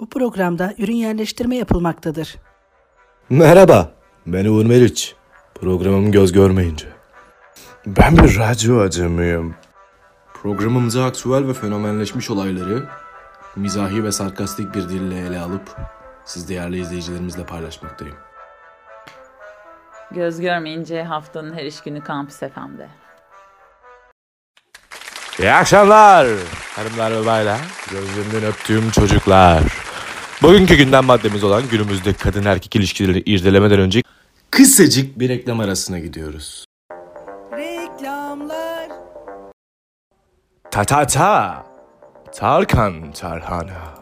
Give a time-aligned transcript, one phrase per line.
[0.00, 2.36] Bu programda ürün yerleştirme yapılmaktadır.
[3.30, 3.92] Merhaba,
[4.26, 5.14] ben Uğur Meriç.
[5.54, 6.86] Programım göz görmeyince.
[7.86, 9.54] Ben bir radyo acımıyım.
[10.34, 12.88] Programımıza aktüel ve fenomenleşmiş olayları
[13.56, 15.76] mizahi ve sarkastik bir dille ele alıp
[16.24, 18.16] siz değerli izleyicilerimizle paylaşmaktayım.
[20.10, 22.88] Göz görmeyince haftanın her iş günü Kampüs FM'de.
[25.38, 26.26] İyi akşamlar
[26.76, 27.60] hanımlar ve baylar.
[27.90, 29.89] Gözlerinden öptüğüm çocuklar.
[30.42, 34.02] Bugünkü gündem maddemiz olan günümüzde kadın erkek ilişkilerini irdelemeden önce
[34.50, 36.64] kısacık bir reklam arasına gidiyoruz.
[37.52, 38.88] Reklamlar.
[40.70, 41.66] Ta ta ta.
[42.34, 43.94] Tarkan Tarhana.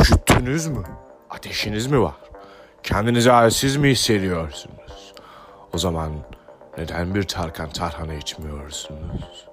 [0.00, 0.82] Üşüttünüz mü?
[1.30, 2.14] Ateşiniz mi var?
[2.82, 5.14] Kendinizi halsiz mi hissediyorsunuz?
[5.72, 6.12] O zaman
[6.78, 9.46] neden bir Tarkan Tarhana içmiyorsunuz?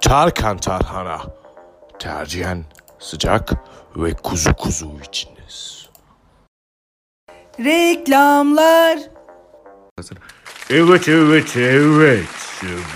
[0.00, 1.22] Tarkan Tarhana.
[1.98, 2.64] Tercihen
[2.98, 3.50] sıcak
[3.96, 5.88] ve kuzu kuzu içiniz.
[7.58, 8.98] Reklamlar.
[10.70, 12.24] Evet evet evet.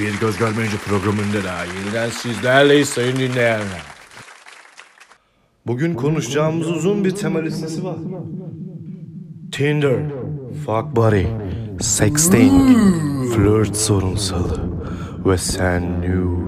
[0.00, 3.82] Bir Göz Görmeyince programında da yeniden sizlerleyiz sayın dinleyenler.
[5.66, 7.96] Bugün konuşacağımız uzun bir tema listesi var.
[9.52, 9.98] Tinder,
[10.66, 11.24] fuck buddy,
[11.80, 12.76] sexting,
[13.34, 14.60] flirt sorunsalı
[15.26, 16.47] ve sen nudes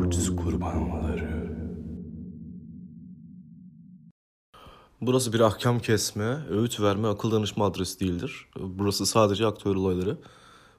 [5.00, 8.46] Burası bir ahkam kesme, öğüt verme, akıl danışma adresi değildir.
[8.60, 10.18] Burası sadece aktüel olayları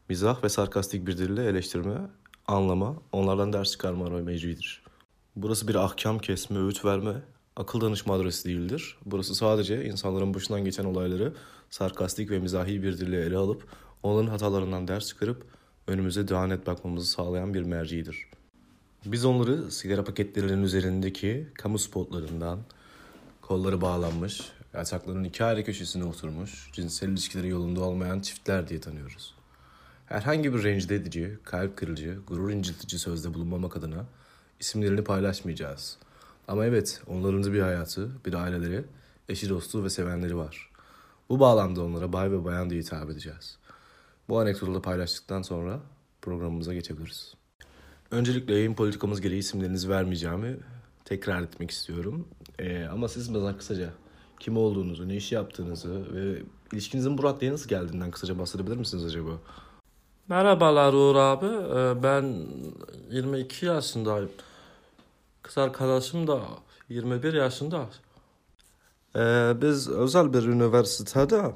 [0.10, 1.98] mizah ve sarkastik bir dille eleştirme,
[2.48, 4.84] anlama, onlardan ders çıkarma meclidir.
[5.36, 7.24] Burası bir ahkam kesme, öğüt verme,
[7.56, 8.98] akıl danışma adresi değildir.
[9.06, 11.34] Burası sadece insanların başından geçen olayları
[11.70, 13.68] sarkastik ve mizahi bir dille ele alıp
[14.04, 15.46] onların hatalarından ders çıkarıp
[15.88, 18.28] önümüze daha net bakmamızı sağlayan bir mercidir.
[19.06, 22.60] Biz onları sigara paketlerinin üzerindeki kamu spotlarından,
[23.42, 29.36] kolları bağlanmış, yatakların iki ayrı köşesine oturmuş, cinsel ilişkileri yolunda olmayan çiftler diye tanıyoruz.
[30.06, 34.06] Herhangi bir rencide edici, kalp kırıcı, gurur incitici sözde bulunmamak adına
[34.60, 35.98] isimlerini paylaşmayacağız.
[36.48, 38.84] Ama evet, onların da bir hayatı, bir aileleri,
[39.30, 40.70] eşi dostu ve sevenleri var.
[41.30, 43.58] Bu bağlamda onlara bay ve bayan diye hitap edeceğiz.
[44.30, 45.80] Bu anekdotu da paylaştıktan sonra
[46.22, 47.34] programımıza geçebiliriz.
[48.12, 50.58] Öncelikle yayın politikamız gereği isimlerinizi vermeyeceğimi
[51.12, 52.28] tekrar etmek istiyorum.
[52.60, 53.90] Ee, ama siz bana kısaca
[54.40, 56.42] kim olduğunuzu, ne iş yaptığınızı ve
[56.74, 59.32] ilişkinizin bu raddeye nasıl geldiğinden kısaca bahsedebilir misiniz acaba?
[60.28, 61.46] Merhabalar Uğur abi.
[61.46, 62.48] Ee, Ben
[63.10, 64.30] 22 yaşındayım.
[65.42, 66.40] Kız arkadaşım da
[66.90, 67.86] 21 yaşında.
[69.16, 71.52] Ee, biz özel bir üniversitede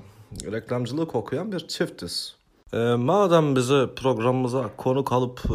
[0.51, 2.35] reklamcılık okuyan bir çiftiz.
[2.73, 5.53] Ee, madem bize programımıza konuk alıp e,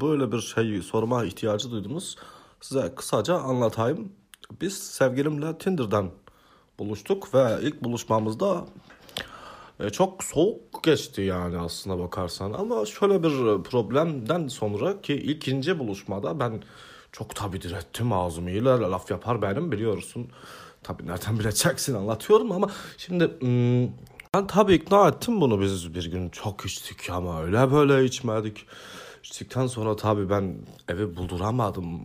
[0.00, 2.16] böyle bir şey sorma ihtiyacı duydunuz,
[2.60, 4.12] size kısaca anlatayım.
[4.60, 6.10] Biz sevgilimle Tinder'dan
[6.78, 8.64] buluştuk ve ilk buluşmamızda
[9.80, 12.52] e, çok soğuk geçti yani aslına bakarsan.
[12.52, 16.62] Ama şöyle bir problemden sonra ki ikinci buluşmada ben
[17.12, 20.28] çok tabii direttim ağzımıyla laf yapar benim biliyorsun.
[20.82, 23.88] Tabii nereden bileceksin anlatıyorum ama şimdi hmm,
[24.34, 28.66] ben tabii ikna ettim bunu biz bir gün çok içtik ama öyle böyle içmedik.
[29.26, 30.54] İçtikten sonra tabii ben
[30.88, 32.00] evi bulduramadım.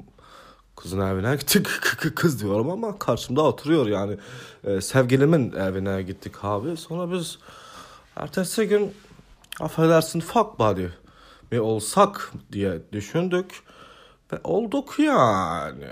[0.75, 1.67] Kızın evine gittik.
[2.15, 4.17] Kız diyorum ama karşımda oturuyor yani.
[4.63, 6.77] Ee, sevgilimin evine gittik abi.
[6.77, 7.39] Sonra biz
[8.15, 8.93] ertesi gün
[9.59, 10.85] affedersin fuck buddy
[11.51, 13.63] mi olsak diye düşündük.
[14.33, 15.88] Ve olduk yani.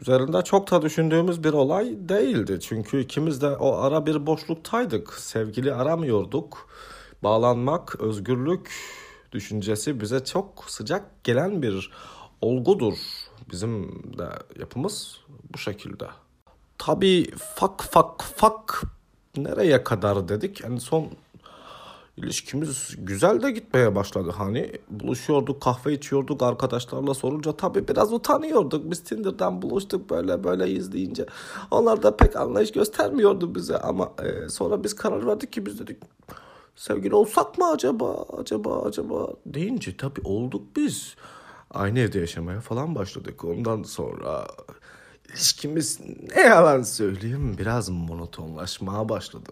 [0.00, 2.58] Üzerinde çok da düşündüğümüz bir olay değildi.
[2.60, 5.14] Çünkü ikimiz de o ara bir boşluktaydık.
[5.14, 6.68] Sevgili aramıyorduk.
[7.22, 8.70] Bağlanmak, özgürlük
[9.32, 11.90] düşüncesi bize çok sıcak gelen bir
[12.40, 12.94] olgudur.
[13.50, 14.28] Bizim de
[14.58, 15.20] yapımız
[15.52, 16.06] bu şekilde.
[16.78, 18.82] Tabii fak fak fak
[19.36, 20.64] nereye kadar dedik.
[20.64, 21.10] En son
[22.16, 24.32] ilişkimiz güzel de gitmeye başladı.
[24.36, 28.90] Hani buluşuyorduk, kahve içiyorduk arkadaşlarla sorunca tabii biraz utanıyorduk.
[28.90, 31.26] Biz Tinder'dan buluştuk böyle böyle izleyince.
[31.70, 35.96] Onlar da pek anlayış göstermiyordu bize ama e, sonra biz karar verdik ki biz dedik
[36.78, 41.14] sevgili olsak mı acaba acaba acaba deyince tabii olduk biz.
[41.70, 43.44] Aynı evde yaşamaya falan başladık.
[43.44, 44.46] Ondan sonra
[45.28, 46.00] ilişkimiz
[46.36, 49.50] ne yalan söyleyeyim biraz monotonlaşmaya başladı.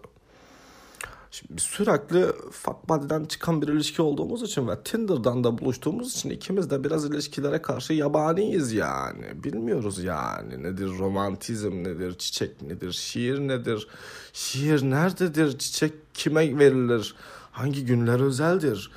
[1.31, 6.69] Şimdi sürekli fuck buddy'den çıkan bir ilişki olduğumuz için ve Tinder'dan da buluştuğumuz için ikimiz
[6.69, 9.43] de biraz ilişkilere karşı yabaniyiz yani.
[9.43, 13.87] Bilmiyoruz yani nedir romantizm nedir, çiçek nedir, şiir nedir,
[14.33, 17.15] şiir nerededir, çiçek kime verilir,
[17.51, 18.91] hangi günler özeldir.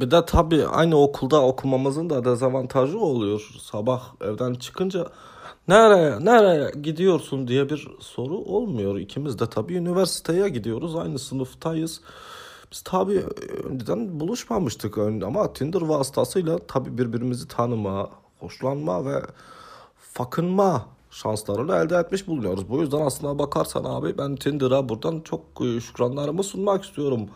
[0.00, 3.50] Bir de tabii aynı okulda okumamızın da dezavantajı oluyor.
[3.60, 5.06] Sabah evden çıkınca
[5.68, 8.98] nereye nereye gidiyorsun diye bir soru olmuyor.
[8.98, 10.96] İkimiz de tabii üniversiteye gidiyoruz.
[10.96, 12.00] Aynı sınıftayız.
[12.72, 13.24] Biz tabii
[13.64, 18.10] önceden buluşmamıştık ama Tinder vasıtasıyla tabii birbirimizi tanıma,
[18.40, 19.22] hoşlanma ve
[19.96, 22.68] fakınma şanslarını elde etmiş bulunuyoruz.
[22.68, 27.28] Bu yüzden aslına bakarsan abi ben Tinder'a buradan çok e, şükranlarımı sunmak istiyorum.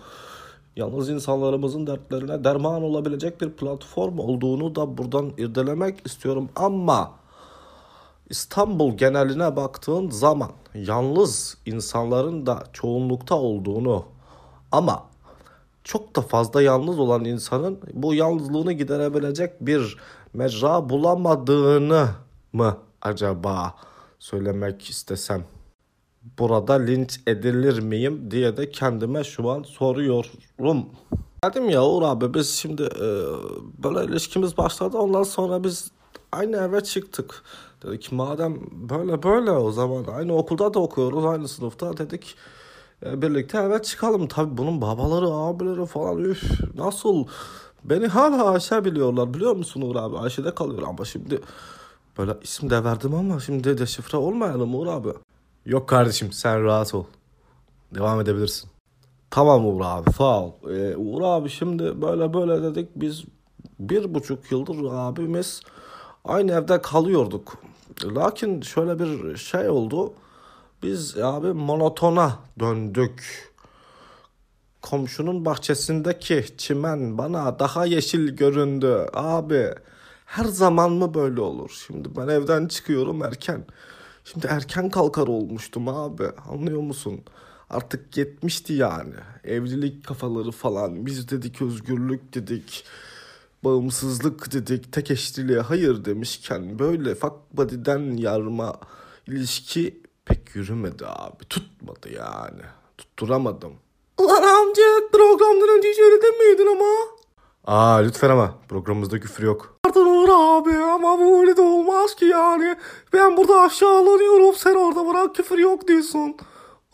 [0.77, 7.13] Yalnız insanlarımızın dertlerine derman olabilecek bir platform olduğunu da buradan irdelemek istiyorum ama
[8.31, 14.05] İstanbul geneline baktığın zaman yalnız insanların da çoğunlukta olduğunu
[14.73, 15.05] ama
[15.85, 19.97] çok da fazla yalnız olan insanın bu yalnızlığını giderebilecek bir
[20.35, 22.09] mecra bulamadığını
[22.53, 23.75] mı acaba
[24.19, 25.45] söylemek istesem?
[26.39, 30.87] Burada linç edilir miyim diye de kendime şu an soruyorum.
[31.45, 33.09] Dedim ya Uğur abi biz şimdi e,
[33.85, 35.91] böyle ilişkimiz başladı ondan sonra biz
[36.33, 37.43] aynı eve çıktık.
[37.83, 42.37] Dedik madem böyle böyle o zaman aynı okulda da okuyoruz aynı sınıfta dedik
[43.07, 44.29] e, birlikte eve çıkalım.
[44.29, 46.43] Tabii bunun babaları abileri falan üf
[46.75, 47.27] nasıl
[47.85, 51.41] beni hala Ayşe biliyorlar biliyor musun Uğur abi Ayşe'de kalıyor ama şimdi
[52.19, 55.09] böyle isim de verdim ama şimdi deşifre olmayalım Uğur abi.
[55.71, 57.05] Yok kardeşim sen rahat ol.
[57.95, 58.71] Devam edebilirsin.
[59.31, 60.53] Tamam Uğur abi sağ ol.
[60.71, 63.25] Ee, Uğur abi şimdi böyle böyle dedik biz
[63.81, 65.63] bir buçuk yıldır abimiz
[66.25, 67.59] aynı evde kalıyorduk.
[68.05, 70.13] Lakin şöyle bir şey oldu.
[70.83, 73.49] Biz abi monotona döndük.
[74.83, 79.07] Komşunun bahçesindeki çimen bana daha yeşil göründü.
[79.13, 79.71] Abi
[80.27, 81.83] her zaman mı böyle olur?
[81.87, 83.65] Şimdi ben evden çıkıyorum erken.
[84.33, 86.25] Şimdi erken kalkar olmuştum abi.
[86.49, 87.21] Anlıyor musun?
[87.71, 89.15] Artık yetmişti yani.
[89.45, 91.07] Evlilik kafaları falan.
[91.07, 92.85] Biz dedik özgürlük dedik.
[93.65, 94.93] Bağımsızlık dedik.
[94.93, 98.81] Tek eşliliğe hayır demişken böyle fuck body'den yarma
[99.27, 101.45] ilişki pek yürümedi abi.
[101.45, 102.63] Tutmadı yani.
[102.99, 103.73] Tutturamadım.
[104.19, 107.20] Ulan amca programdan önce hiç öyle demeydin ama.
[107.71, 109.75] Aa lütfen ama programımızda küfür yok.
[109.83, 112.77] Pardon abi ama bu öyle de olmaz ki yani.
[113.13, 116.37] Ben burada aşağılanıyorum sen orada bırak küfür yok diyorsun.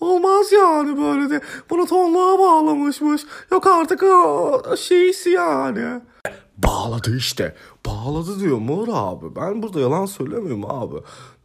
[0.01, 1.41] Olmaz yani böyle de.
[1.71, 3.23] Bunu tonluğa bağlamışmış.
[3.51, 6.01] Yok artık o şeysi yani.
[6.57, 7.57] Bağladı işte.
[7.87, 9.37] Bağladı diyor Uğur abi.
[9.37, 10.97] Ben burada yalan söylemiyorum abi.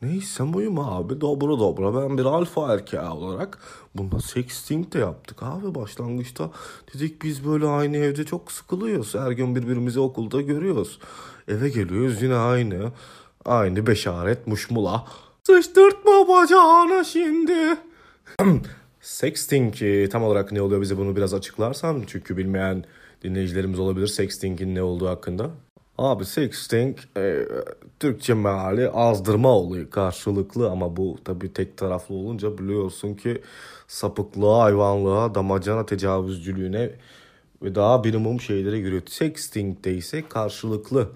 [0.01, 1.21] Neyse buyum abi.
[1.21, 2.01] Dobra dobra.
[2.01, 3.57] Ben bir alfa erkeği olarak
[3.95, 6.51] bunda sexting de yaptık abi başlangıçta.
[6.93, 9.15] Dedik biz böyle aynı evde çok sıkılıyoruz.
[9.15, 10.99] Her gün birbirimizi okulda görüyoruz.
[11.47, 12.91] Eve geliyoruz yine aynı.
[13.45, 15.07] Aynı beşaret muşmula.
[15.43, 17.77] Sıçtırtma bacağına şimdi.
[19.01, 22.85] Sexting e, tam olarak ne oluyor bize bunu biraz açıklarsan çünkü bilmeyen
[23.23, 25.51] dinleyicilerimiz olabilir sexting'in ne olduğu hakkında.
[26.01, 27.47] Abi sexting e,
[27.99, 33.41] Türkçe meali azdırma oluyor karşılıklı ama bu tabi tek taraflı olunca biliyorsun ki
[33.87, 36.91] sapıklığa, hayvanlığa, damacana tecavüzcülüğüne
[37.63, 39.01] ve daha minimum şeylere giriyor.
[39.07, 41.09] Sexting'de ise karşılıklı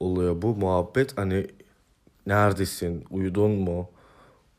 [0.00, 1.46] oluyor bu muhabbet hani
[2.26, 3.88] neredesin, uyudun mu,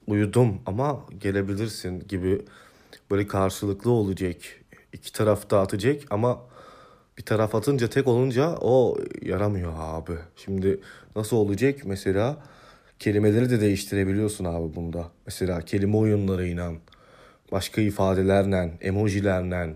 [0.07, 2.45] uyudum ama gelebilirsin gibi
[3.11, 4.37] böyle karşılıklı olacak.
[4.93, 6.50] İki taraf da atacak ama
[7.21, 10.11] bir taraf atınca tek olunca o yaramıyor abi.
[10.35, 10.79] Şimdi
[11.15, 12.37] nasıl olacak mesela
[12.99, 15.07] kelimeleri de değiştirebiliyorsun abi bunda.
[15.25, 16.71] Mesela kelime oyunlarıyla,
[17.51, 19.73] başka ifadelerle, emojilerle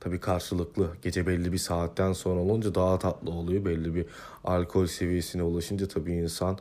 [0.00, 3.64] tabii karşılıklı gece belli bir saatten sonra olunca daha tatlı oluyor.
[3.64, 4.06] Belli bir
[4.44, 6.58] alkol seviyesine ulaşınca tabii insan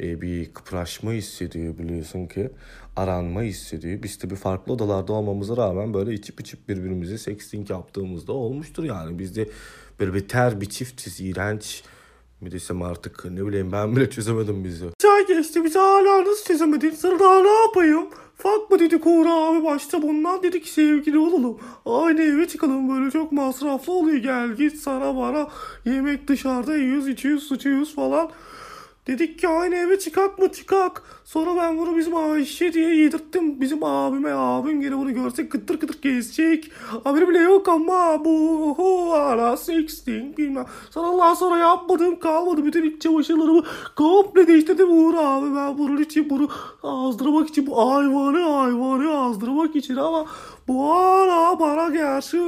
[0.00, 2.50] e, bir kıpraşma hissediyor biliyorsun ki.
[2.96, 4.02] Aranma hissediyor.
[4.02, 9.18] Biz tabii farklı odalarda olmamıza rağmen böyle içip içip birbirimize sexting yaptığımızda olmuştur yani.
[9.18, 9.48] Biz de
[10.00, 11.82] böyle bir ter bir çiftiz iğrenç
[12.40, 14.86] mi desem artık ne bileyim ben bile çözemedim bizi.
[14.98, 18.06] Çay geçti biz hala nasıl çözemedin sonra daha ne yapayım?
[18.36, 21.58] Fuck mı dedik Uğur abi başta bundan dedik sevgili olalım.
[21.86, 25.48] Aynı eve çıkalım böyle çok masraflı oluyor gel git sana bana
[25.84, 28.30] yemek dışarıda yiyoruz içiyoruz sıçıyoruz falan.
[29.08, 31.02] Dedik ki aynı eve çıkak mı çıkak.
[31.24, 33.60] Sonra ben bunu bizim Ayşe diye yedirttim.
[33.60, 36.70] Bizim abime abim gene bunu görse kıtır kıtır kesecek.
[37.04, 38.30] Haberi bile yok ama bu
[38.78, 40.66] hu, hala sexting bilmem.
[40.90, 42.64] Sonra Allah sonra yapmadım kalmadı.
[42.64, 43.62] Bütün iç çamaşırlarımı
[43.96, 45.56] komple değiştirdim Uğur abi.
[45.56, 46.48] Ben bunun için bunu
[46.82, 50.26] azdırmak için bu hayvanı hayvanı azdırmak için ama
[50.68, 52.40] bu ara bana gerçi e,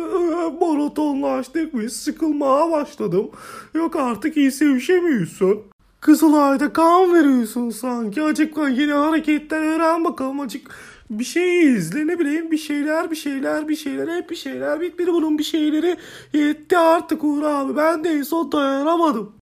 [0.61, 3.31] monotonlaştık ve sıkılmaya başladım.
[3.75, 5.71] Yok artık iyi sevişemiyorsun.
[6.01, 8.23] Kızılay'da kan veriyorsun sanki.
[8.23, 10.71] Acık yeni hareketler öğren bakalım acık.
[11.11, 15.13] Bir şey izle ne bileyim bir şeyler bir şeyler bir şeyler hep bir şeyler bitmedi
[15.13, 15.97] bunun bir şeyleri
[16.33, 19.33] yetti artık Uğur abi ben de en son dayanamadım.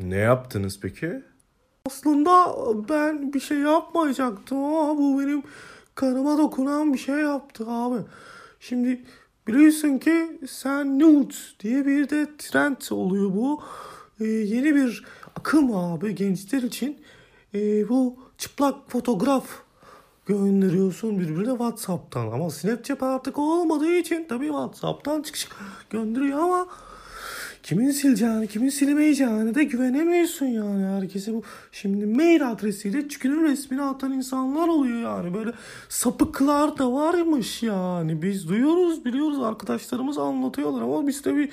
[0.00, 1.22] Ne yaptınız peki?
[1.86, 2.54] Aslında
[2.88, 5.42] ben bir şey yapmayacaktım ama bu benim
[5.94, 7.98] karıma dokunan bir şey yaptı abi.
[8.60, 9.04] Şimdi
[9.46, 13.62] biliyorsun ki sen nude diye bir de trend oluyor bu.
[14.20, 15.04] Ee, yeni bir
[15.48, 16.98] akım abi gençler için.
[17.54, 19.44] Ee, bu çıplak fotoğraf
[20.26, 25.56] gönderiyorsun birbirine Whatsapp'tan ama Snapchat artık olmadığı için tabii Whatsapp'tan çık çık
[25.90, 26.68] gönderiyor ama
[27.62, 31.42] kimin sileceğini, kimin silemeyeceğini de güvenemiyorsun yani herkese bu.
[31.72, 35.52] Şimdi mail adresiyle çükünün resmini atan insanlar oluyor yani böyle
[35.88, 41.50] sapıklar da varmış yani biz duyuyoruz biliyoruz arkadaşlarımız anlatıyorlar ama biz tabii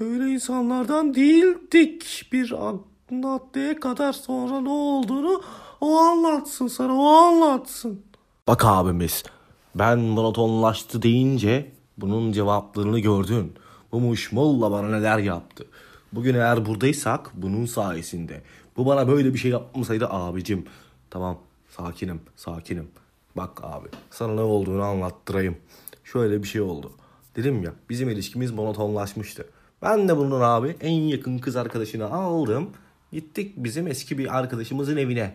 [0.00, 2.52] öyle insanlardan değildik bir
[3.10, 5.42] maddeye kadar sonra ne olduğunu
[5.80, 8.02] o anlatsın sana o anlatsın.
[8.46, 9.22] Bak abimiz
[9.74, 13.52] ben monotonlaştı deyince bunun cevaplarını gördün.
[13.92, 15.66] Bu muşmolla bana neler yaptı.
[16.12, 18.42] Bugün eğer buradaysak bunun sayesinde.
[18.76, 20.66] Bu bana böyle bir şey yapmasaydı abicim.
[21.10, 21.38] Tamam
[21.76, 22.88] sakinim sakinim.
[23.36, 25.56] Bak abi sana ne olduğunu anlattırayım.
[26.04, 26.92] Şöyle bir şey oldu.
[27.36, 29.46] Dedim ya bizim ilişkimiz monotonlaşmıştı.
[29.82, 32.70] Ben de bunun abi en yakın kız arkadaşını aldım.
[33.14, 35.34] Gittik bizim eski bir arkadaşımızın evine.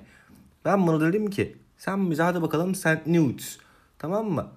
[0.66, 3.58] Ben bunu dedim ki sen bize hadi bakalım sen nudes.
[4.00, 4.48] Tamam mı?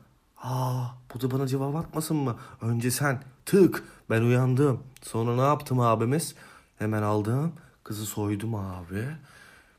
[0.42, 2.36] Aa bu da bana cevap atmasın mı?
[2.60, 4.80] Önce sen tık ben uyandım.
[5.02, 6.34] Sonra ne yaptım abimiz?
[6.78, 7.52] Hemen aldım
[7.84, 9.04] kızı soydum abi.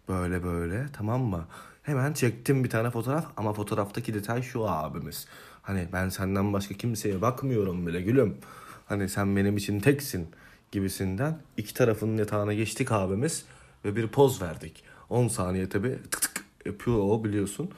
[0.09, 1.45] Böyle böyle tamam mı?
[1.83, 5.27] Hemen çektim bir tane fotoğraf ama fotoğraftaki detay şu abimiz.
[5.61, 8.37] Hani ben senden başka kimseye bakmıyorum bile gülüm.
[8.85, 10.27] Hani sen benim için teksin
[10.73, 13.45] gibisinden iki tarafının yatağına geçtik abimiz
[13.85, 14.83] ve bir poz verdik.
[15.09, 17.69] 10 saniye tabi tık tık yapıyor o biliyorsun.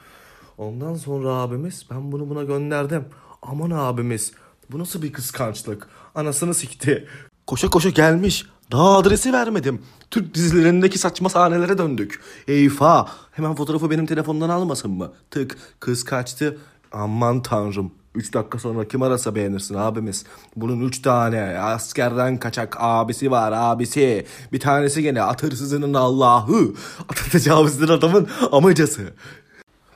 [0.58, 3.04] Ondan sonra abimiz ben bunu buna gönderdim.
[3.42, 4.32] Aman abimiz
[4.70, 5.88] bu nasıl bir kıskançlık.
[6.14, 7.08] Anasını sikti.
[7.46, 8.46] Koşa koşa gelmiş.
[8.72, 9.82] Daha adresi vermedim.
[10.10, 12.20] Türk dizilerindeki saçma sahnelere döndük.
[12.48, 13.08] Eyfa.
[13.32, 15.12] Hemen fotoğrafı benim telefondan almasın mı?
[15.30, 15.58] Tık.
[15.80, 16.58] Kız kaçtı.
[16.92, 17.92] Aman tanrım.
[18.16, 20.24] 3 dakika sonra kim arasa beğenirsin abimiz.
[20.56, 24.26] Bunun 3 tane askerden kaçak abisi var abisi.
[24.52, 26.74] Bir tanesi gene at hırsızının Allah'ı.
[27.32, 29.02] Tecavüzden adamın amacası.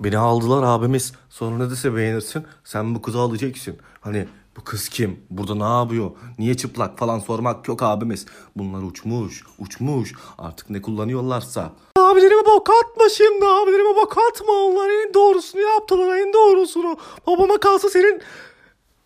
[0.00, 1.12] Beni aldılar abimiz.
[1.30, 2.44] Sonra ne dese beğenirsin.
[2.64, 3.76] Sen bu kızı alacaksın.
[4.00, 5.20] Hani bu kız kim?
[5.30, 6.10] Burada ne yapıyor?
[6.38, 8.26] Niye çıplak falan sormak yok abimiz.
[8.56, 10.14] Bunlar uçmuş, uçmuş.
[10.38, 11.72] Artık ne kullanıyorlarsa.
[12.10, 16.96] Abilerime bok atma şimdi abilerime bok atma onlar en doğrusunu yaptılar en doğrusunu.
[17.26, 18.22] Babama kalsa senin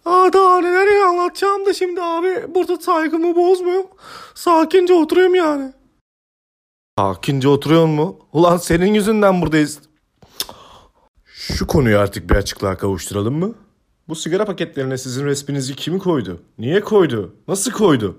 [0.05, 3.87] Aa, daha neler anlatacağım da şimdi abi burada saygımı bozmuyorum.
[4.35, 5.73] Sakince oturuyorum yani.
[6.99, 8.19] Sakince oturuyor mu?
[8.33, 9.79] Ulan senin yüzünden buradayız.
[11.27, 13.55] Şu konuyu artık bir açıklığa kavuşturalım mı?
[14.09, 16.43] Bu sigara paketlerine sizin resminizi kim koydu?
[16.59, 17.35] Niye koydu?
[17.49, 18.19] Nasıl koydu?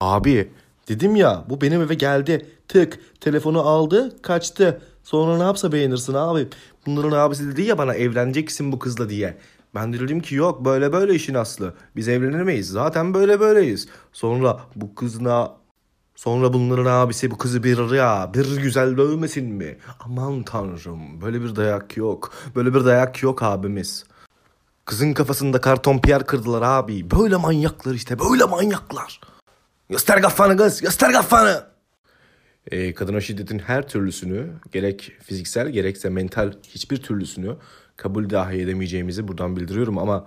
[0.00, 0.52] Abi
[0.88, 2.46] dedim ya bu benim eve geldi.
[2.68, 4.80] Tık telefonu aldı kaçtı.
[5.02, 6.48] Sonra ne yapsa beğenirsin abi.
[6.86, 9.38] Bunların abisi dedi ya bana evleneceksin bu kızla diye.
[9.74, 11.74] Ben de dedim ki yok böyle böyle işin aslı.
[11.96, 13.88] Biz evlenemeyiz zaten böyle böyleyiz.
[14.12, 15.56] Sonra bu kızına
[16.16, 19.78] Sonra bunların abisi bu kızı bir ya bir güzel dövmesin mi?
[20.00, 22.32] Aman tanrım böyle bir dayak yok.
[22.54, 24.04] Böyle bir dayak yok abimiz.
[24.84, 27.10] Kızın kafasında karton piyer kırdılar abi.
[27.10, 29.20] Böyle manyaklar işte böyle manyaklar.
[29.90, 31.62] Göster kafanı kız göster kafanı.
[32.70, 37.56] Ee, kadına şiddetin her türlüsünü gerek fiziksel gerekse mental hiçbir türlüsünü
[37.96, 40.26] kabul dahi edemeyeceğimizi buradan bildiriyorum ama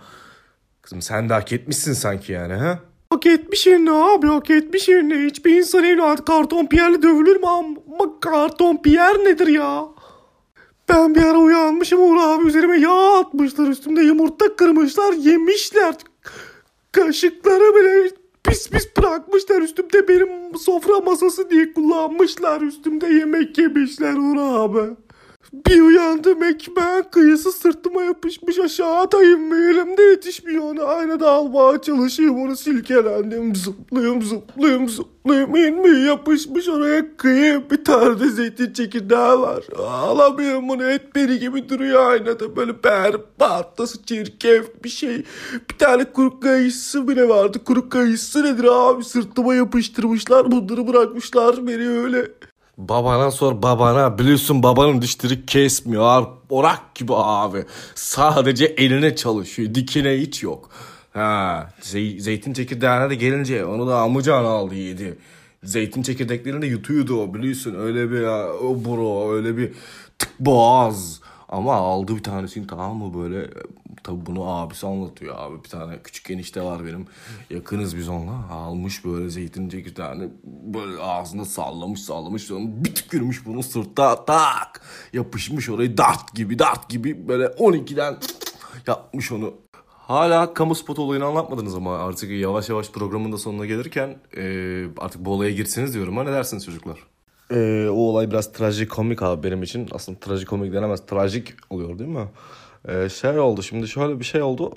[0.81, 2.79] kızım sen de hak etmişsin sanki yani ha?
[3.09, 5.25] Hak etmişsin ne abi hak etmişsin ne?
[5.25, 9.85] Hiçbir insan evladı karton piyerle dövülür mü ama karton piyer nedir ya?
[10.89, 15.95] Ben bir ara uyanmışım Uğur abi üzerime yağ atmışlar üstümde yumurta kırmışlar yemişler.
[16.91, 24.37] Kaşıkları bile pis pis bırakmışlar üstümde benim sofra masası diye kullanmışlar üstümde yemek yemişler Uğur
[24.37, 24.95] abi.
[25.53, 30.83] Bir uyandım ekmeğin kıyısı sırtıma yapışmış aşağıdayım ve elimde yetişmiyor onu.
[30.83, 33.55] Aynada almaya çalışıyorum onu silkelendim.
[33.55, 39.63] Zıplıyorum zıplıyorum zıplıyorum inmiyor yapışmış oraya kıyı bir tane de zeytin çekirdeği var.
[39.79, 40.83] Alamıyorum bunu.
[40.83, 42.55] Et beri gibi duruyor aynada.
[42.55, 45.25] Böyle berbat nasıl çirkef bir şey.
[45.69, 47.63] Bir tane kuru kayısı bile vardı.
[47.63, 49.03] Kuru kayısı nedir abi?
[49.03, 52.27] Sırtıma yapıştırmışlar bunları bırakmışlar beni öyle
[52.79, 54.17] Babana sor babana.
[54.17, 56.27] Biliyorsun babanın dişleri kesmiyor.
[56.49, 57.65] Orak gibi abi.
[57.95, 59.75] Sadece eline çalışıyor.
[59.75, 60.69] Dikine hiç yok.
[61.13, 65.17] Ha, zey- zeytin çekirdeğine de gelince onu da amcan aldı yedi.
[65.63, 67.75] Zeytin çekirdeklerini yutuyordu o biliyorsun.
[67.79, 68.21] Öyle bir
[68.65, 69.71] o bro öyle bir
[70.19, 71.19] tık boğaz.
[71.49, 73.47] Ama aldı bir tanesini tamam mı böyle
[74.03, 77.05] tabi bunu abisi anlatıyor abi bir tane küçük enişte var benim
[77.49, 83.63] yakınız biz onunla almış böyle zeytin çekirdeğini böyle ağzında sallamış sallamış sonra bir tükürmüş bunu
[83.63, 84.81] sırtta tak
[85.13, 88.17] yapışmış orayı dart gibi dart gibi böyle 12'den
[88.87, 89.53] yapmış onu
[90.09, 95.25] Hala kamu spotu olayını anlatmadınız ama artık yavaş yavaş programın da sonuna gelirken e, artık
[95.25, 96.17] bu olaya girseniz diyorum.
[96.17, 96.99] Ha ne dersiniz çocuklar?
[97.51, 99.87] E, o olay biraz trajikomik abi benim için.
[99.91, 101.05] Aslında trajikomik denemez.
[101.05, 102.27] Trajik oluyor değil mi?
[102.89, 104.71] E, şey oldu şimdi şöyle bir şey oldu.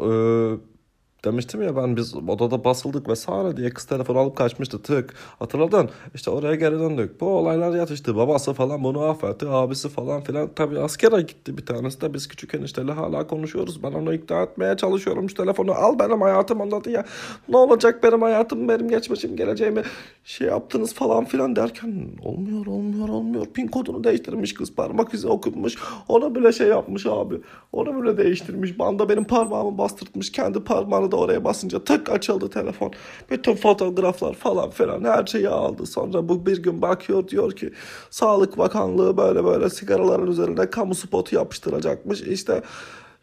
[1.24, 5.14] Demiştim ya ben biz odada basıldık vesaire diye kız telefonu alıp kaçmıştı tık.
[5.38, 5.90] Hatırladın?
[6.14, 7.20] İşte oraya geri döndük.
[7.20, 8.16] Bu olaylar yatıştı.
[8.16, 9.48] Babası falan bunu affetti.
[9.48, 10.50] Abisi falan filan.
[10.56, 12.14] Tabii askere gitti bir tanesi de.
[12.14, 13.82] Biz küçük enişteyle hala konuşuyoruz.
[13.82, 15.30] Ben onu ikna etmeye çalışıyorum.
[15.30, 17.04] Şu telefonu al benim hayatım anladı ya.
[17.48, 19.82] Ne olacak benim hayatım benim geçmişim geleceğimi
[20.24, 23.46] şey yaptınız falan filan derken olmuyor olmuyor olmuyor.
[23.46, 25.74] Pin kodunu değiştirmiş kız parmak izi okunmuş.
[26.08, 27.34] Ona bile şey yapmış abi.
[27.72, 28.78] Onu bile değiştirmiş.
[28.78, 30.32] Banda benim parmağımı bastırtmış.
[30.32, 32.92] Kendi parmağını da oraya basınca tık açıldı telefon.
[33.30, 35.86] Bütün fotoğraflar falan filan her şeyi aldı.
[35.86, 37.72] Sonra bu bir gün bakıyor diyor ki
[38.10, 42.22] Sağlık Bakanlığı böyle böyle sigaraların üzerine kamu spotu yapıştıracakmış.
[42.22, 42.62] İşte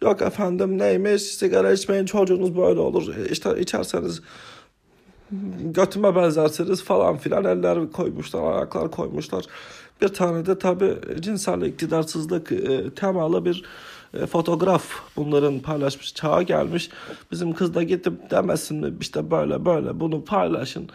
[0.01, 3.15] yok efendim neymiş sigara içmeyin çocuğunuz böyle olur.
[3.31, 4.21] İşte içerseniz
[5.59, 9.45] götüme benzersiniz falan filan eller koymuşlar, ayaklar koymuşlar.
[10.01, 13.63] Bir tane de tabii cinsel iktidarsızlık e, temalı bir
[14.29, 14.83] fotoğraf
[15.15, 16.89] bunların paylaşmış çağa gelmiş.
[17.31, 20.89] Bizim kız da gidip demesin mi işte böyle böyle bunu paylaşın.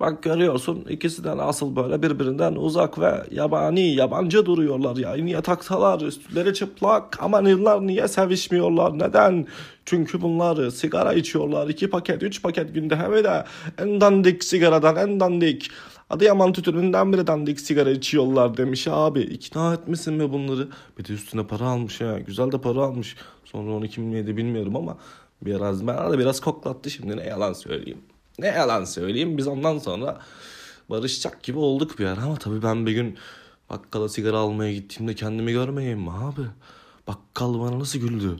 [0.00, 5.14] Bak görüyorsun ikisinden asıl böyle birbirinden uzak ve yabani, yabancı duruyorlar ya.
[5.14, 9.46] Niye taksalar üstleri çıplak aman yıllar niye sevişmiyorlar neden?
[9.84, 11.68] Çünkü bunlar sigara içiyorlar.
[11.68, 13.44] iki paket, üç paket günde hem de
[13.78, 15.70] en dandik sigaradan en dandik.
[16.12, 19.20] Adıyaman tütününden biri dandik sigara içiyorlar demiş abi.
[19.20, 20.68] İkna etmesin mi bunları?
[20.98, 22.18] Bir de üstüne para almış ya.
[22.18, 23.16] Güzel de para almış.
[23.44, 24.98] Sonra onu kim yedi bilmiyorum ama
[25.42, 28.02] biraz bana da biraz koklattı şimdi ne yalan söyleyeyim.
[28.38, 30.18] Ne yalan söyleyeyim biz ondan sonra
[30.90, 33.18] barışacak gibi olduk bir ara ama tabii ben bir gün
[33.70, 36.42] bakkala sigara almaya gittiğimde kendimi görmeyeyim mi abi?
[37.06, 38.36] Bakkal bana nasıl güldü?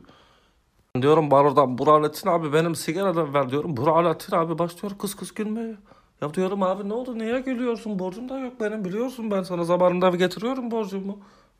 [1.02, 3.76] Diyorum barodan Burhanettin abi benim sigaradan ver diyorum.
[3.76, 5.76] Burhanettin abi başlıyor kıs kıs gülmeye.
[6.22, 10.10] Ya diyorum abi ne oldu niye gülüyorsun borcum da yok benim biliyorsun ben sana zamanında
[10.10, 11.18] getiriyorum borcumu.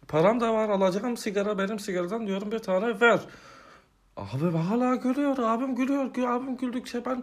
[0.08, 3.20] Param da var alacağım sigara benim sigaradan diyorum bir tane ver.
[4.16, 7.22] Abi hala gülüyor abim gülüyor gü- abim güldükçe ben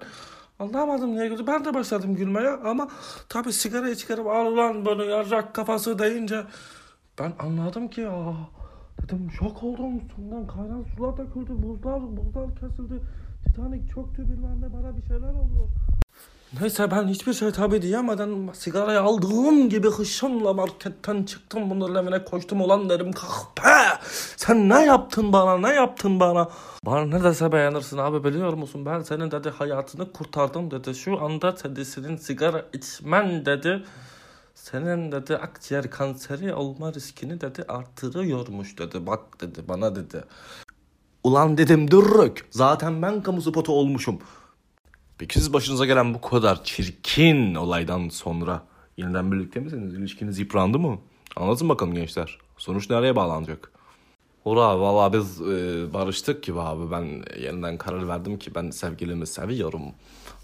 [0.59, 1.47] anlamadım niye güldü.
[1.47, 2.87] Ben de başladım gülmeye ama
[3.29, 6.43] tabii sigarayı çıkarıp al ulan böyle yarrak kafası deyince
[7.19, 8.33] ben anladım ki aa
[9.03, 13.01] dedim şok oldum üstümden kaynar sular döküldü buzlar buzlar kesildi
[13.45, 15.69] Titanic çöktü bilmem ne bana bir şeyler oluyor.
[16.53, 21.69] Neyse ben hiçbir şey tabi diyemeden sigarayı aldığım gibi hışımla marketten çıktım.
[21.69, 22.61] Bunların evine koştum.
[22.61, 23.99] Ulan dedim kahpe
[24.37, 26.49] sen ne yaptın bana ne yaptın bana?
[26.85, 28.85] Bana ne dese beğenirsin abi biliyor musun?
[28.85, 30.95] Ben senin dedi hayatını kurtardım dedi.
[30.95, 33.83] Şu anda dedi senin sigara içmen dedi
[34.55, 39.07] senin dedi akciğer kanseri olma riskini dedi artırıyormuş dedi.
[39.07, 40.23] Bak dedi bana dedi.
[41.23, 42.47] Ulan dedim dürrük.
[42.51, 44.19] Zaten ben kamu spotu olmuşum.
[45.19, 48.63] Peki siz başınıza gelen bu kadar çirkin olaydan sonra
[48.97, 49.93] yeniden birlikte misiniz?
[49.93, 50.99] İlişkiniz yıprandı mı?
[51.35, 52.37] Anlatın bakalım gençler.
[52.57, 53.71] Sonuç nereye bağlanacak?
[54.45, 55.45] Abi valla biz e,
[55.93, 56.91] barıştık gibi abi.
[56.91, 59.81] Ben yeniden karar verdim ki ben sevgilimi seviyorum.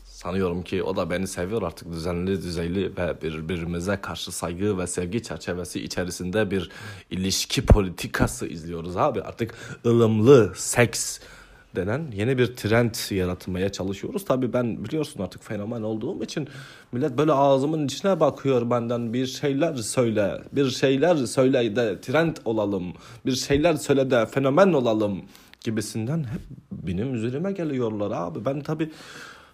[0.04, 5.24] Sanıyorum ki o da beni seviyor artık düzenli, düzeyli ve birbirimize karşı saygı ve sevgi
[5.24, 6.72] çerçevesi içerisinde bir
[7.12, 9.22] ilişki politikası izliyoruz abi.
[9.22, 11.20] Artık ılımlı seks
[11.76, 14.26] denen yeni bir trend yaratmaya çalışıyoruz.
[14.26, 16.48] Tabii ben biliyorsun artık fenomen olduğum için
[16.92, 22.94] millet böyle ağzımın içine bakıyor benden bir şeyler söyle, bir şeyler söyle de trend olalım,
[23.26, 25.22] bir şeyler söyle de fenomen olalım
[25.62, 28.46] gibisinden hep benim üzerime geliyorlar abi.
[28.46, 28.92] Ben tabii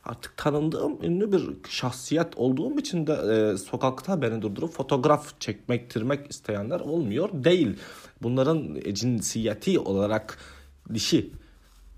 [0.03, 6.79] artık tanındığım ünlü bir şahsiyet olduğum için de e, sokakta beni durdurup fotoğraf çekmektirmek isteyenler
[6.79, 7.75] olmuyor değil.
[8.21, 10.37] Bunların e, cinsiyeti olarak
[10.93, 11.31] dişi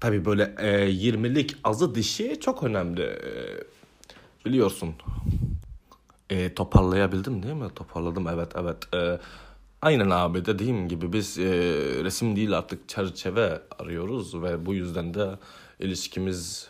[0.03, 3.01] Tabii böyle e, 20'lik azı dişi çok önemli.
[3.01, 3.31] E,
[4.45, 4.95] biliyorsun.
[6.29, 7.69] E, toparlayabildim değil mi?
[7.75, 8.93] Toparladım evet evet.
[8.93, 9.19] E,
[9.81, 11.43] aynen abi dediğim gibi biz e,
[12.03, 15.29] resim değil artık çerçeve arıyoruz ve bu yüzden de
[15.79, 16.67] ilişkimiz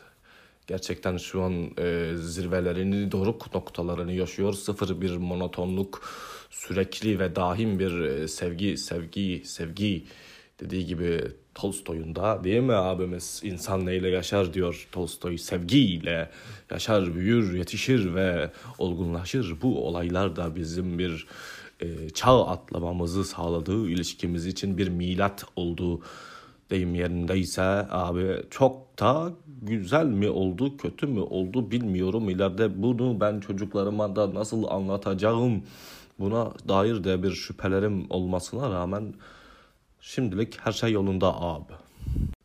[0.68, 4.54] gerçekten şu an e, zirvelerini doruk noktalarını yaşıyor.
[4.54, 6.02] Sıfır bir monotonluk,
[6.50, 10.06] sürekli ve dahim bir e, sevgi, sevgi, sevgi
[10.64, 11.22] Dediği gibi
[11.56, 13.42] Tolstoy'un da değil mi abimiz?
[13.44, 16.30] İnsan neyle yaşar diyor Tolstoy sevgiyle
[16.72, 19.56] yaşar büyür yetişir ve olgunlaşır.
[19.62, 21.28] Bu olaylar da bizim bir
[21.80, 26.02] e, çağ atlamamızı sağladığı ilişkimiz için bir milat oldu
[26.70, 32.30] deyim yerindeyse abi çok da güzel mi oldu kötü mü oldu bilmiyorum.
[32.30, 35.64] İleride bunu ben çocuklarıma da nasıl anlatacağım
[36.20, 39.14] buna dair de bir şüphelerim olmasına rağmen
[40.04, 41.74] şimdilik her şey yolunda abi.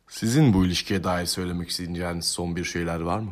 [0.07, 3.31] Sizin bu ilişkiye dair söylemek isteyeceğiniz son bir şeyler var mı?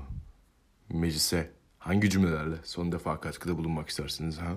[0.89, 4.51] Meclise hangi cümlelerle son defa katkıda bulunmak istersiniz ha?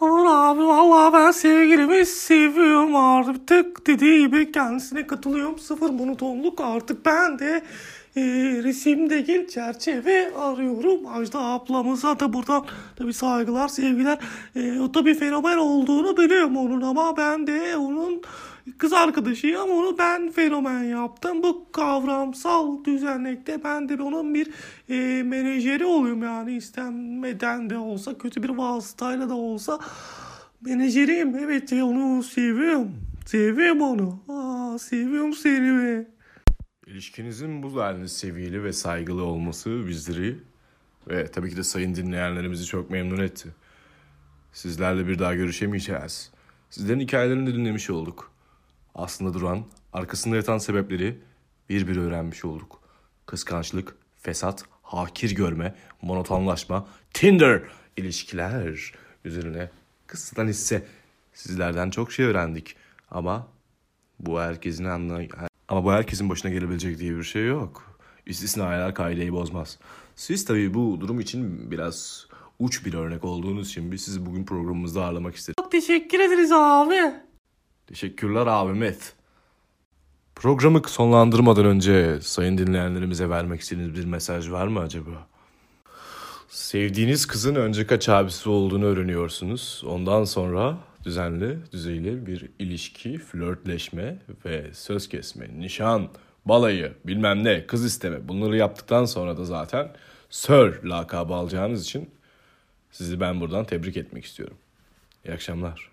[0.00, 7.38] Olur abi vallahi ben sevgilimi seviyorum artık dediği gibi kendisine katılıyorum sıfır monotonluk artık ben
[7.38, 7.64] de
[8.16, 8.22] e,
[8.62, 11.06] resim değil çerçeve arıyorum.
[11.06, 14.18] Ajda ablamıza da buradan tabi saygılar sevgiler.
[14.56, 18.22] E, o tabi fenomen olduğunu biliyorum onun ama ben de onun
[18.78, 19.70] kız arkadaşıyım.
[19.70, 21.42] Onu ben fenomen yaptım.
[21.42, 24.50] Bu kavramsal düzenlikte ben de onun bir
[24.88, 29.78] e, menajeri oluyorum yani istenmeden de olsa kötü bir vasıtayla da olsa
[30.60, 31.36] menajeriyim.
[31.36, 32.92] Evet onu seviyorum.
[33.26, 34.18] Seviyorum onu.
[34.28, 35.78] Aa, seviyorum seni.
[35.78, 36.11] be.
[36.86, 40.38] İlişkinizin bu denli seviyeli ve saygılı olması bizleri
[41.08, 43.48] ve tabii ki de sayın dinleyenlerimizi çok memnun etti.
[44.52, 46.30] Sizlerle bir daha görüşemeyeceğiz.
[46.70, 48.32] Sizlerin hikayelerini de dinlemiş olduk.
[48.94, 51.18] Aslında duran, arkasında yatan sebepleri
[51.68, 52.80] bir bir öğrenmiş olduk.
[53.26, 57.62] Kıskançlık, fesat, hakir görme, monotonlaşma, Tinder,
[57.96, 59.70] ilişkiler üzerine
[60.06, 60.86] kısıtlan hisse
[61.34, 62.76] sizlerden çok şey öğrendik.
[63.10, 63.48] Ama
[64.20, 65.22] bu herkesin anla
[65.68, 67.98] ama bu herkesin başına gelebilecek diye bir şey yok.
[68.26, 69.78] İstisnalar kaideyi bozmaz.
[70.16, 72.26] Siz tabii bu durum için biraz
[72.58, 75.58] uç bir örnek olduğunuz için biz sizi bugün programımızda ağırlamak istedik.
[75.58, 77.14] Çok teşekkür ederiz abi.
[77.86, 79.12] Teşekkürler abimiz.
[80.34, 85.26] Programı sonlandırmadan önce sayın dinleyenlerimize vermek istediğiniz bir mesaj var mı acaba?
[86.48, 89.82] Sevdiğiniz kızın önce kaç abisi olduğunu öğreniyorsunuz.
[89.86, 96.08] Ondan sonra düzenli, düzeyli bir ilişki, flörtleşme ve söz kesme, nişan,
[96.44, 98.28] balayı, bilmem ne, kız isteme.
[98.28, 99.92] Bunları yaptıktan sonra da zaten
[100.30, 102.10] Sir lakabı alacağınız için
[102.90, 104.56] sizi ben buradan tebrik etmek istiyorum.
[105.24, 105.91] İyi akşamlar.